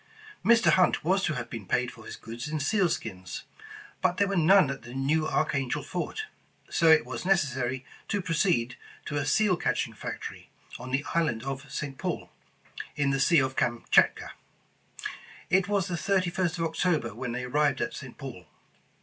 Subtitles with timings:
[0.43, 0.71] Mr.
[0.71, 3.43] Hunt was to have been paid for his goods in seal skins,
[4.01, 6.25] but there were none at the New Archangel fort,
[6.71, 11.71] so it was necessarj^ to proceed to a seal catching factory, on the island of
[11.71, 11.99] St.
[11.99, 12.31] Paul,
[12.95, 13.55] in 214 England's Trophy the sea of
[14.25, 14.31] Kamchatka.
[15.51, 18.17] It was the 31st of October when they arrived at St.
[18.17, 18.47] Paul.